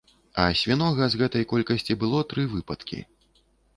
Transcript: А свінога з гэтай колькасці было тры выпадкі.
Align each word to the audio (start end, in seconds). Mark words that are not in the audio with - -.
А 0.43 0.45
свінога 0.61 1.03
з 1.13 1.19
гэтай 1.21 1.45
колькасці 1.53 1.99
было 2.05 2.25
тры 2.33 2.47
выпадкі. 2.55 2.99